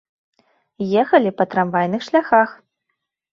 Ехалі 1.01 1.31
па 1.41 1.47
трамвайных 1.51 2.01
шляхах. 2.07 2.49